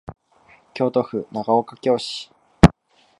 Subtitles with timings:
[0.73, 2.31] 京都府長岡京市